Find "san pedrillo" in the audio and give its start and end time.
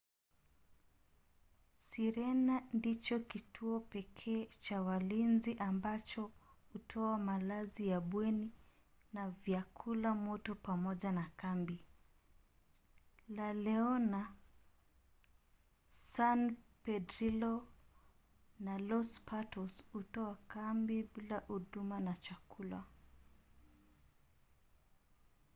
15.87-17.67